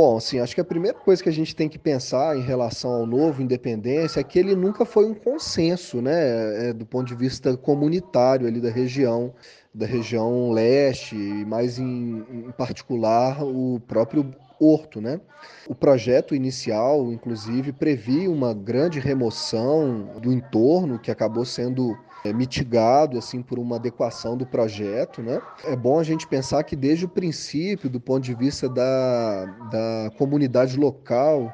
Bom, 0.00 0.16
assim, 0.16 0.38
acho 0.38 0.54
que 0.54 0.60
a 0.60 0.64
primeira 0.64 0.96
coisa 0.96 1.20
que 1.20 1.28
a 1.28 1.32
gente 1.32 1.56
tem 1.56 1.68
que 1.68 1.76
pensar 1.76 2.36
em 2.36 2.40
relação 2.40 2.92
ao 2.92 3.04
novo 3.04 3.42
Independência 3.42 4.20
é 4.20 4.22
que 4.22 4.38
ele 4.38 4.54
nunca 4.54 4.84
foi 4.84 5.04
um 5.04 5.12
consenso, 5.12 6.00
né, 6.00 6.68
é, 6.68 6.72
do 6.72 6.86
ponto 6.86 7.08
de 7.08 7.16
vista 7.16 7.56
comunitário 7.56 8.46
ali 8.46 8.60
da 8.60 8.70
região, 8.70 9.34
da 9.74 9.86
região 9.86 10.52
leste, 10.52 11.16
mais 11.16 11.80
em, 11.80 12.24
em 12.30 12.52
particular 12.56 13.42
o 13.42 13.80
próprio 13.88 14.32
Horto, 14.60 15.00
né? 15.00 15.20
O 15.68 15.74
projeto 15.74 16.34
inicial, 16.34 17.12
inclusive, 17.12 17.72
previa 17.72 18.28
uma 18.28 18.52
grande 18.52 18.98
remoção 18.98 20.16
do 20.20 20.32
entorno 20.32 20.98
que 20.98 21.12
acabou 21.12 21.44
sendo 21.44 21.96
é, 22.24 22.32
mitigado 22.32 23.18
assim 23.18 23.42
por 23.42 23.58
uma 23.58 23.76
adequação 23.76 24.36
do 24.36 24.46
projeto, 24.46 25.22
né? 25.22 25.40
É 25.64 25.76
bom 25.76 25.98
a 25.98 26.02
gente 26.02 26.26
pensar 26.26 26.62
que 26.64 26.76
desde 26.76 27.04
o 27.04 27.08
princípio, 27.08 27.88
do 27.88 28.00
ponto 28.00 28.24
de 28.24 28.34
vista 28.34 28.68
da, 28.68 29.44
da 29.70 30.10
comunidade 30.16 30.76
local, 30.76 31.52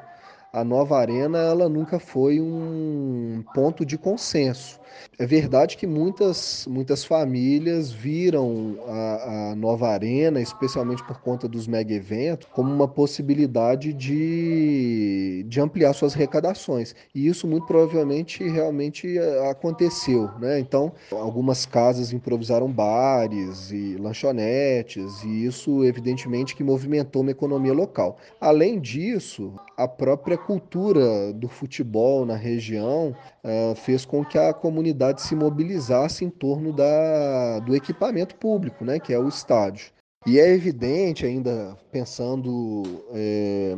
a 0.51 0.63
nova 0.63 0.97
arena 0.97 1.37
ela 1.39 1.67
nunca 1.67 1.99
foi 1.99 2.39
um 2.39 3.43
ponto 3.53 3.85
de 3.85 3.97
consenso. 3.97 4.79
É 5.17 5.25
verdade 5.25 5.77
que 5.77 5.87
muitas, 5.87 6.67
muitas 6.69 7.03
famílias 7.03 7.91
viram 7.91 8.77
a, 8.87 9.51
a 9.51 9.55
nova 9.55 9.87
arena, 9.89 10.41
especialmente 10.41 11.03
por 11.05 11.19
conta 11.21 11.47
dos 11.47 11.67
mega 11.67 11.93
eventos, 11.93 12.47
como 12.51 12.73
uma 12.73 12.87
possibilidade 12.87 13.93
de, 13.93 15.45
de 15.47 15.61
ampliar 15.61 15.93
suas 15.93 16.15
arrecadações. 16.15 16.95
E 17.13 17.27
isso 17.27 17.47
muito 17.47 17.65
provavelmente 17.65 18.43
realmente 18.47 19.17
eh, 19.17 19.49
aconteceu. 19.49 20.29
Né? 20.39 20.59
Então, 20.59 20.91
algumas 21.11 21.65
casas 21.65 22.11
improvisaram 22.11 22.69
bares 22.71 23.71
e 23.71 23.95
lanchonetes, 23.97 25.23
e 25.23 25.45
isso 25.45 25.83
evidentemente 25.83 26.55
que 26.55 26.63
movimentou 26.63 27.21
uma 27.21 27.31
economia 27.31 27.73
local. 27.73 28.17
Além 28.39 28.79
disso, 28.79 29.53
a 29.77 29.87
própria 29.87 30.37
cultura 30.37 31.33
do 31.33 31.47
futebol 31.47 32.25
na 32.25 32.35
região 32.35 33.15
uh, 33.43 33.75
fez 33.75 34.05
com 34.05 34.23
que 34.23 34.37
a 34.37 34.53
comunidade 34.53 34.74
se 35.21 35.35
mobilizasse 35.35 36.25
em 36.25 36.29
torno 36.29 36.73
da, 36.73 37.59
do 37.59 37.75
equipamento 37.75 38.35
público, 38.35 38.83
né, 38.85 38.99
que 38.99 39.13
é 39.13 39.19
o 39.19 39.27
estádio. 39.27 39.94
E 40.25 40.39
é 40.39 40.49
evidente, 40.49 41.23
ainda 41.23 41.77
pensando 41.91 42.81
é, 43.13 43.75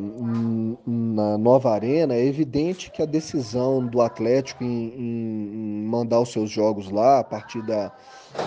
na 0.85 1.37
nova 1.37 1.71
arena, 1.71 2.13
é 2.13 2.25
evidente 2.25 2.89
que 2.89 3.01
a 3.01 3.05
decisão 3.05 3.85
do 3.85 3.99
Atlético 3.99 4.63
em, 4.63 4.93
em, 4.97 5.85
mandar 5.85 6.21
os 6.21 6.31
seus 6.31 6.49
jogos 6.49 6.89
lá, 6.89 7.19
a 7.19 7.23
partir 7.23 7.61
da, 7.63 7.91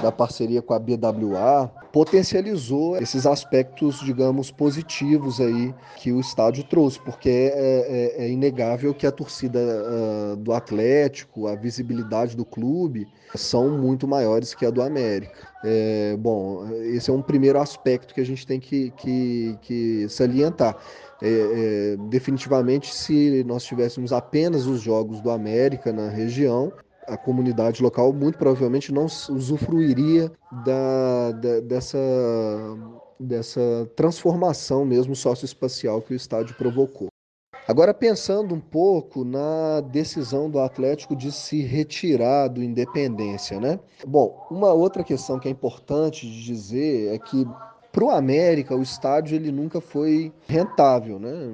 da 0.02 0.10
parceria 0.10 0.62
com 0.62 0.72
a 0.72 0.78
BWA, 0.78 1.70
potencializou 1.92 2.96
esses 2.96 3.26
aspectos, 3.26 4.00
digamos, 4.00 4.50
positivos 4.50 5.38
aí 5.38 5.74
que 5.98 6.10
o 6.10 6.20
estádio 6.20 6.64
trouxe, 6.64 6.98
porque 7.00 7.28
é, 7.28 8.16
é, 8.18 8.24
é 8.24 8.30
inegável 8.30 8.94
que 8.94 9.06
a 9.06 9.12
torcida 9.12 9.58
uh, 9.58 10.36
do 10.36 10.54
Atlético, 10.54 11.48
a 11.48 11.54
visibilidade 11.54 12.34
do 12.34 12.46
clube, 12.46 13.06
são 13.34 13.76
muito 13.76 14.08
maiores 14.08 14.54
que 14.54 14.64
a 14.64 14.70
do 14.70 14.80
América. 14.80 15.49
É, 15.62 16.16
bom, 16.18 16.66
esse 16.84 17.10
é 17.10 17.12
um 17.12 17.20
primeiro 17.20 17.60
aspecto 17.60 18.14
que 18.14 18.20
a 18.20 18.24
gente 18.24 18.46
tem 18.46 18.58
que, 18.58 18.90
que, 18.92 19.58
que 19.62 20.08
salientar. 20.08 20.76
É, 21.22 21.28
é, 21.28 21.96
definitivamente, 22.08 22.94
se 22.94 23.44
nós 23.44 23.64
tivéssemos 23.64 24.12
apenas 24.12 24.66
os 24.66 24.80
jogos 24.80 25.20
do 25.20 25.30
América 25.30 25.92
na 25.92 26.08
região, 26.08 26.72
a 27.06 27.16
comunidade 27.16 27.82
local 27.82 28.12
muito 28.12 28.38
provavelmente 28.38 28.92
não 28.92 29.04
usufruiria 29.04 30.32
da, 30.64 31.32
da, 31.32 31.60
dessa, 31.60 31.98
dessa 33.18 33.90
transformação 33.96 34.84
mesmo 34.84 35.14
socioespacial 35.14 36.00
que 36.00 36.14
o 36.14 36.16
estádio 36.16 36.54
provocou. 36.56 37.08
Agora, 37.70 37.94
pensando 37.94 38.52
um 38.52 38.60
pouco 38.60 39.24
na 39.24 39.80
decisão 39.80 40.50
do 40.50 40.58
Atlético 40.58 41.14
de 41.14 41.30
se 41.30 41.62
retirar 41.62 42.48
do 42.48 42.64
Independência, 42.64 43.60
né? 43.60 43.78
Bom, 44.04 44.44
uma 44.50 44.72
outra 44.72 45.04
questão 45.04 45.38
que 45.38 45.46
é 45.46 45.52
importante 45.52 46.28
de 46.28 46.44
dizer 46.44 47.14
é 47.14 47.18
que 47.20 47.46
para 47.92 48.04
o 48.04 48.10
América, 48.10 48.76
o 48.76 48.82
estádio 48.82 49.34
ele 49.34 49.50
nunca 49.50 49.80
foi 49.80 50.32
rentável. 50.46 51.18
Né? 51.18 51.52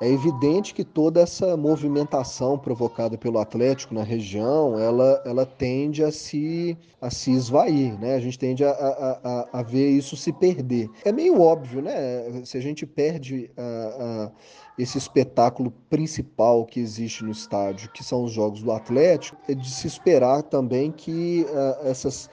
É 0.00 0.08
evidente 0.08 0.74
que 0.74 0.84
toda 0.84 1.20
essa 1.20 1.56
movimentação 1.56 2.58
provocada 2.58 3.16
pelo 3.16 3.38
Atlético 3.38 3.94
na 3.94 4.02
região, 4.02 4.78
ela, 4.78 5.22
ela 5.24 5.46
tende 5.46 6.04
a 6.04 6.12
se, 6.12 6.76
a 7.00 7.10
se 7.10 7.30
esvair. 7.30 7.98
Né? 7.98 8.14
A 8.14 8.20
gente 8.20 8.38
tende 8.38 8.64
a, 8.64 8.70
a, 8.70 9.48
a, 9.60 9.62
ver 9.62 9.88
isso 9.90 10.16
se 10.16 10.32
perder. 10.32 10.90
É 11.04 11.12
meio 11.12 11.40
óbvio, 11.40 11.80
né? 11.80 12.44
se 12.44 12.58
a 12.58 12.60
gente 12.60 12.84
perde 12.84 13.50
a, 13.56 13.62
a 13.62 14.32
esse 14.78 14.96
espetáculo 14.96 15.72
principal 15.90 16.64
que 16.64 16.80
existe 16.80 17.22
no 17.22 17.30
estádio, 17.30 17.90
que 17.92 18.02
são 18.02 18.24
os 18.24 18.32
jogos 18.32 18.62
do 18.62 18.72
Atlético, 18.72 19.36
é 19.48 19.54
de 19.54 19.70
se 19.70 19.86
esperar 19.86 20.42
também 20.42 20.90
que 20.90 21.44
uh, 21.48 21.86
essas 21.86 22.30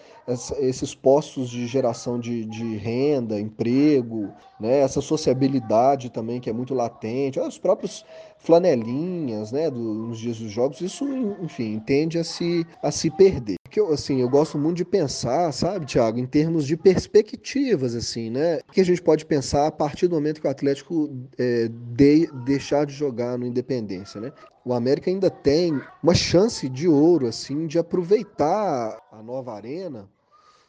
esses 0.59 0.93
postos 0.93 1.49
de 1.49 1.65
geração 1.67 2.19
de, 2.19 2.43
de 2.43 2.75
renda, 2.75 3.39
emprego, 3.39 4.29
né, 4.59 4.79
essa 4.79 4.99
sociabilidade 4.99 6.09
também 6.09 6.41
que 6.41 6.49
é 6.49 6.53
muito 6.53 6.73
latente, 6.73 7.39
os 7.39 7.57
próprios 7.57 8.05
flanelinhas 8.38 9.53
né, 9.53 9.69
do, 9.71 9.79
nos 9.79 10.19
dias 10.19 10.38
dos 10.38 10.51
jogos, 10.51 10.81
isso, 10.81 11.05
enfim, 11.41 11.79
tende 11.79 12.19
a 12.19 12.23
se, 12.23 12.65
a 12.83 12.91
se 12.91 13.09
perder. 13.09 13.55
Que 13.69 13.79
eu, 13.79 13.91
assim, 13.91 14.19
eu 14.19 14.29
gosto 14.29 14.57
muito 14.57 14.77
de 14.77 14.85
pensar, 14.85 15.51
sabe, 15.53 15.85
Tiago, 15.85 16.19
em 16.19 16.25
termos 16.25 16.67
de 16.67 16.75
perspectivas, 16.75 17.95
assim, 17.95 18.29
né? 18.29 18.59
que 18.71 18.81
a 18.81 18.85
gente 18.85 19.01
pode 19.01 19.25
pensar 19.25 19.67
a 19.67 19.71
partir 19.71 20.07
do 20.07 20.15
momento 20.15 20.41
que 20.41 20.47
o 20.47 20.51
Atlético 20.51 21.09
é, 21.38 21.69
de, 21.69 22.27
deixar 22.45 22.85
de 22.85 22.94
jogar 22.94 23.38
no 23.38 23.45
Independência, 23.45 24.19
né? 24.19 24.31
O 24.63 24.73
América 24.73 25.09
ainda 25.09 25.29
tem 25.29 25.79
uma 26.03 26.13
chance 26.13 26.67
de 26.67 26.88
ouro, 26.88 27.27
assim, 27.27 27.67
de 27.67 27.79
aproveitar 27.79 29.01
a 29.11 29.23
nova 29.23 29.53
arena 29.53 30.09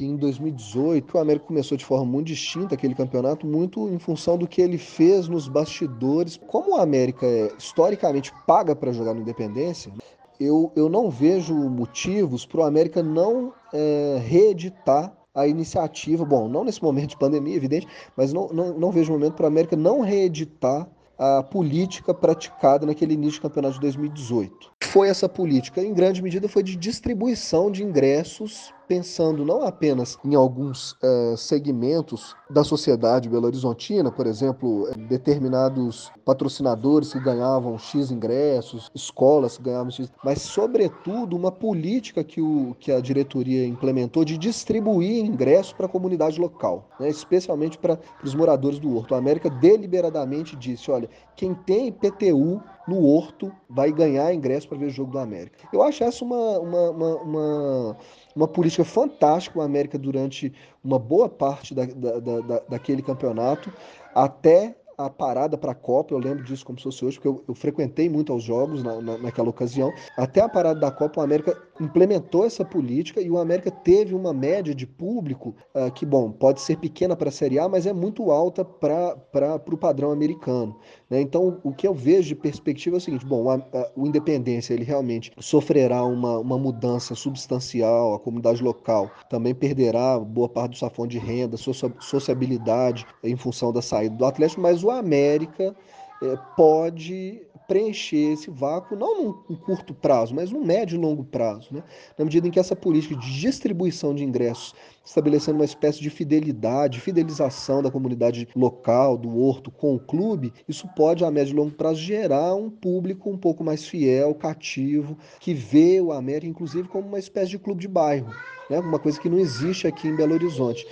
em 0.01 0.15
2018, 0.15 1.17
o 1.17 1.21
América 1.21 1.47
começou 1.47 1.77
de 1.77 1.85
forma 1.85 2.05
muito 2.05 2.29
distinta 2.29 2.77
aquele 2.77 2.95
campeonato, 2.95 3.45
muito 3.45 3.89
em 3.89 3.99
função 3.99 4.39
do 4.39 4.47
que 4.47 4.63
ele 4.63 4.79
fez 4.79 5.27
nos 5.27 5.49
bastidores. 5.49 6.39
Como 6.47 6.77
o 6.77 6.81
América 6.81 7.27
é, 7.27 7.53
historicamente 7.59 8.33
paga 8.47 8.77
para 8.77 8.93
jogar 8.93 9.13
no 9.13 9.23
Independência, 9.23 9.93
eu, 10.39 10.71
eu 10.77 10.89
não 10.89 11.11
vejo 11.11 11.53
motivos 11.53 12.47
para 12.47 12.61
o 12.61 12.63
América 12.63 13.03
não 13.03 13.53
é, 13.73 14.23
reeditar 14.25 15.13
a 15.35 15.49
iniciativa. 15.49 16.25
Bom, 16.25 16.49
não 16.49 16.63
nesse 16.63 16.81
momento 16.81 17.11
de 17.11 17.19
pandemia, 17.19 17.57
evidente, 17.57 17.89
mas 18.17 18.33
não, 18.33 18.49
não, 18.53 18.79
não 18.79 18.93
vejo 18.93 19.13
momento 19.13 19.35
para 19.35 19.45
o 19.45 19.49
América 19.49 19.75
não 19.75 20.01
reeditar 20.01 20.89
a 21.19 21.43
política 21.43 22.15
praticada 22.15 22.87
naquele 22.87 23.15
início 23.15 23.35
de 23.35 23.41
campeonato 23.41 23.75
de 23.75 23.81
2018. 23.81 24.78
Foi 24.99 25.09
essa 25.09 25.29
política? 25.29 25.81
Em 25.81 25.95
grande 25.95 26.21
medida 26.21 26.49
foi 26.49 26.61
de 26.61 26.75
distribuição 26.75 27.71
de 27.71 27.85
ingressos 27.85 28.75
pensando 28.89 29.45
não 29.45 29.63
apenas 29.63 30.19
em 30.25 30.35
alguns 30.35 30.93
uh, 30.93 31.37
segmentos 31.37 32.35
da 32.49 32.65
sociedade 32.65 33.29
belo-horizontina, 33.29 34.11
por 34.11 34.27
exemplo, 34.27 34.89
determinados 35.09 36.11
patrocinadores 36.25 37.13
que 37.13 37.21
ganhavam 37.21 37.79
X 37.79 38.11
ingressos, 38.11 38.91
escolas 38.95 39.59
que 39.59 39.65
ganhavam 39.65 39.91
X, 39.91 40.11
mas, 40.25 40.41
sobretudo, 40.41 41.37
uma 41.37 41.53
política 41.53 42.25
que, 42.25 42.41
o, 42.41 42.75
que 42.81 42.91
a 42.91 42.99
diretoria 42.99 43.67
implementou 43.67 44.25
de 44.25 44.39
distribuir 44.39 45.25
ingressos 45.25 45.75
para 45.75 45.85
a 45.85 45.91
comunidade 45.91 46.41
local, 46.41 46.89
né? 46.99 47.11
especialmente 47.11 47.77
para 47.77 47.99
os 48.25 48.35
moradores 48.35 48.79
do 48.79 48.97
Horto. 48.97 49.15
A 49.15 49.19
América 49.19 49.51
deliberadamente 49.51 50.57
disse: 50.57 50.91
olha, 50.91 51.11
quem 51.37 51.53
tem 51.53 51.89
IPTU 51.89 52.63
no 52.89 53.05
Horto 53.05 53.53
vai 53.69 53.93
ganhar 53.93 54.33
ingresso 54.33 54.69
para 54.69 54.79
ver 54.79 54.87
o 54.87 54.91
jogo 54.91 55.13
do 55.13 55.19
América. 55.19 55.69
Eu 55.73 55.83
acho 55.83 56.03
essa 56.03 56.25
uma, 56.25 56.59
uma, 56.59 56.91
uma, 56.91 57.17
uma 57.17 57.97
uma 58.39 58.47
política 58.47 58.85
fantástica 58.85 59.59
o 59.59 59.63
América 59.63 59.99
durante 59.99 60.53
uma 60.83 60.99
boa 60.99 61.29
parte 61.29 61.75
da, 61.75 61.85
da, 61.85 62.21
da, 62.21 62.61
daquele 62.69 63.03
campeonato, 63.03 63.73
até 64.15 64.77
a 64.97 65.09
parada 65.09 65.57
para 65.57 65.73
a 65.73 65.75
Copa, 65.75 66.13
eu 66.13 66.19
lembro 66.19 66.43
disso 66.43 66.65
como 66.65 66.79
se 66.79 66.85
fosse 66.85 67.05
hoje, 67.05 67.17
porque 67.17 67.29
eu, 67.29 67.45
eu 67.47 67.55
frequentei 67.55 68.09
muito 68.09 68.33
aos 68.33 68.43
jogos 68.43 68.83
na, 68.83 69.01
na, 69.01 69.19
naquela 69.19 69.49
ocasião. 69.49 69.93
Até 70.17 70.41
a 70.41 70.49
parada 70.49 70.81
da 70.81 70.91
Copa, 70.91 71.21
o 71.21 71.25
América 71.25 71.57
implementou 71.81 72.45
essa 72.45 72.65
política 72.65 73.21
e 73.21 73.31
o 73.31 73.39
América 73.39 73.71
teve 73.71 74.15
uma 74.15 74.33
média 74.33 74.75
de 74.75 74.87
público 74.87 75.55
uh, 75.75 75.91
que, 75.93 76.05
bom, 76.05 76.31
pode 76.31 76.61
ser 76.61 76.77
pequena 76.77 77.17
para 77.17 77.29
a 77.29 77.33
Série 77.33 77.59
A, 77.59 77.69
mas 77.69 77.87
é 77.87 77.93
muito 77.93 78.31
alta 78.31 78.65
para 78.65 79.63
o 79.71 79.77
padrão 79.77 80.11
americano. 80.11 80.77
Né? 81.09 81.21
Então, 81.21 81.61
o 81.63 81.73
que 81.73 81.87
eu 81.87 81.95
vejo 81.95 82.29
de 82.29 82.35
perspectiva 82.35 82.97
é 82.97 82.99
o 82.99 83.01
seguinte: 83.01 83.27
bom, 83.27 83.51
a, 83.51 83.57
a, 83.57 83.91
o 83.97 84.07
Independência 84.07 84.75
ele 84.75 84.85
realmente 84.85 85.33
sofrerá 85.39 86.05
uma, 86.05 86.39
uma 86.39 86.59
mudança 86.59 87.15
substancial, 87.15 88.15
a 88.15 88.19
comunidade 88.19 88.63
local 88.63 89.11
também 89.31 89.55
perderá 89.55 90.19
boa 90.19 90.49
parte 90.49 90.73
do 90.73 90.79
safão 90.79 91.07
de 91.07 91.19
renda, 91.19 91.57
sua 91.57 91.75
sociabilidade 92.01 93.07
em 93.23 93.37
função 93.37 93.73
da 93.73 93.83
saída 93.83 94.17
do 94.17 94.25
Atlético, 94.25 94.61
mas 94.61 94.83
o 94.83 94.91
América 94.91 95.75
é, 96.23 96.37
pode 96.57 97.43
preencher 97.69 98.33
esse 98.33 98.51
vácuo, 98.51 98.97
não 98.97 99.43
num 99.49 99.55
curto 99.55 99.93
prazo, 99.93 100.35
mas 100.35 100.51
num 100.51 100.65
médio 100.65 100.97
e 100.97 100.99
longo 100.99 101.23
prazo. 101.23 101.69
Né? 101.71 101.85
Na 102.17 102.25
medida 102.25 102.49
em 102.49 102.51
que 102.51 102.59
essa 102.59 102.75
política 102.75 103.15
de 103.15 103.41
distribuição 103.41 104.15
de 104.15 104.25
ingressos, 104.25 104.75
estabelecendo 105.05 105.59
uma 105.59 105.65
espécie 105.67 106.01
de 106.01 106.09
fidelidade, 106.09 106.99
fidelização 106.99 107.83
da 107.83 107.91
comunidade 107.91 108.49
local, 108.57 109.19
do 109.19 109.39
horto 109.39 109.71
com 109.71 109.95
o 109.95 110.01
clube, 110.01 110.53
isso 110.67 110.89
pode, 110.97 111.25
a 111.25 111.31
médio 111.31 111.53
e 111.53 111.57
longo 111.57 111.73
prazo, 111.73 112.01
gerar 112.01 112.55
um 112.55 112.71
público 112.71 113.31
um 113.31 113.37
pouco 113.37 113.63
mais 113.63 113.87
fiel, 113.87 114.35
cativo, 114.35 115.17
que 115.39 115.53
vê 115.53 116.01
o 116.01 116.11
América, 116.11 116.47
inclusive, 116.47 116.89
como 116.89 117.07
uma 117.07 117.19
espécie 117.19 117.51
de 117.51 117.59
clube 117.59 117.83
de 117.83 117.89
bairro, 117.89 118.33
né? 118.71 118.79
uma 118.81 118.99
coisa 118.99 119.21
que 119.21 119.29
não 119.29 119.39
existe 119.39 119.87
aqui 119.87 120.09
em 120.09 120.17
Belo 120.17 120.33
Horizonte. 120.33 120.87